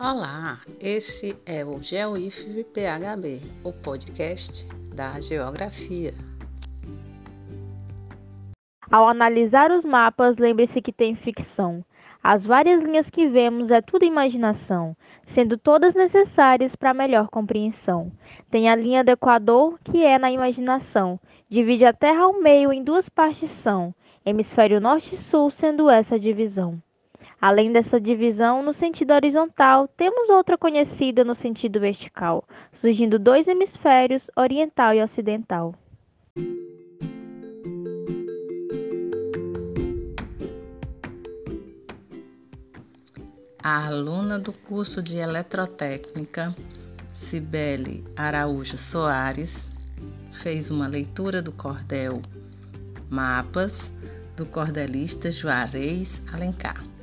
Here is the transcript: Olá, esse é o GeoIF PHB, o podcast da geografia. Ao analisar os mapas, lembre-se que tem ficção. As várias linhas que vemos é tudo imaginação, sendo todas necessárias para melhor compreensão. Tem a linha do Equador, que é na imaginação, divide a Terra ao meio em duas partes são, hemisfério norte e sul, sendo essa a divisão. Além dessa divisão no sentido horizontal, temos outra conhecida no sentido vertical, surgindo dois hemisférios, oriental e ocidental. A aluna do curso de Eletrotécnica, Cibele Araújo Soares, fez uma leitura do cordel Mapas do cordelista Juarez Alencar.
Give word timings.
Olá, 0.00 0.60
esse 0.78 1.36
é 1.44 1.64
o 1.64 1.82
GeoIF 1.82 2.62
PHB, 2.72 3.40
o 3.64 3.72
podcast 3.72 4.64
da 4.94 5.20
geografia. 5.20 6.14
Ao 8.88 9.08
analisar 9.08 9.72
os 9.72 9.84
mapas, 9.84 10.36
lembre-se 10.36 10.80
que 10.80 10.92
tem 10.92 11.16
ficção. 11.16 11.84
As 12.22 12.46
várias 12.46 12.80
linhas 12.80 13.10
que 13.10 13.26
vemos 13.26 13.72
é 13.72 13.80
tudo 13.80 14.04
imaginação, 14.04 14.96
sendo 15.24 15.58
todas 15.58 15.96
necessárias 15.96 16.76
para 16.76 16.94
melhor 16.94 17.26
compreensão. 17.28 18.12
Tem 18.52 18.68
a 18.68 18.76
linha 18.76 19.02
do 19.02 19.10
Equador, 19.10 19.80
que 19.82 20.04
é 20.04 20.16
na 20.16 20.30
imaginação, 20.30 21.18
divide 21.50 21.84
a 21.84 21.92
Terra 21.92 22.22
ao 22.22 22.40
meio 22.40 22.72
em 22.72 22.84
duas 22.84 23.08
partes 23.08 23.50
são, 23.50 23.92
hemisfério 24.24 24.80
norte 24.80 25.16
e 25.16 25.18
sul, 25.18 25.50
sendo 25.50 25.90
essa 25.90 26.14
a 26.14 26.18
divisão. 26.18 26.80
Além 27.40 27.70
dessa 27.70 28.00
divisão 28.00 28.64
no 28.64 28.72
sentido 28.72 29.12
horizontal, 29.12 29.86
temos 29.86 30.28
outra 30.28 30.58
conhecida 30.58 31.22
no 31.24 31.36
sentido 31.36 31.78
vertical, 31.78 32.44
surgindo 32.72 33.16
dois 33.16 33.46
hemisférios, 33.46 34.28
oriental 34.36 34.92
e 34.92 35.00
ocidental. 35.00 35.72
A 43.62 43.86
aluna 43.86 44.40
do 44.40 44.52
curso 44.52 45.00
de 45.00 45.18
Eletrotécnica, 45.18 46.52
Cibele 47.12 48.04
Araújo 48.16 48.76
Soares, 48.76 49.68
fez 50.32 50.70
uma 50.70 50.88
leitura 50.88 51.40
do 51.40 51.52
cordel 51.52 52.20
Mapas 53.08 53.92
do 54.36 54.46
cordelista 54.46 55.30
Juarez 55.30 56.20
Alencar. 56.32 56.97